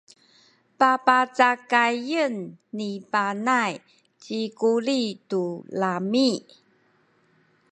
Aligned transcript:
papacakayen 0.79 2.35
ni 2.77 2.91
Panay 3.11 3.73
ci 4.21 4.39
Kuli 4.59 5.03
tu 5.29 5.43
lami’. 5.79 6.29